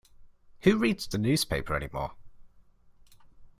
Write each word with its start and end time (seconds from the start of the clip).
Who 0.61 0.79
reads 0.79 1.05
the 1.05 1.19
newspaper 1.19 1.75
anymore? 1.75 2.13